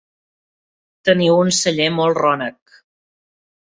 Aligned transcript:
Teniu 1.11 1.37
un 1.43 1.53
celler 1.61 1.89
molt 2.01 2.21
rònec. 2.25 2.85